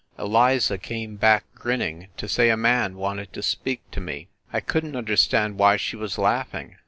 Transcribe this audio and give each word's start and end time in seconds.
Eliza 0.17 0.79
came 0.79 1.15
back, 1.15 1.43
grinning, 1.53 2.07
to 2.17 2.27
say 2.27 2.49
a 2.49 2.57
man 2.57 2.95
wanted 2.95 3.31
to 3.33 3.43
speak 3.43 3.81
to 3.91 4.01
me.... 4.01 4.29
I 4.51 4.59
couldn 4.59 4.93
t 4.93 4.97
understand 4.97 5.59
why 5.59 5.77
she 5.77 5.95
was 5.95 6.17
laughing. 6.17 6.77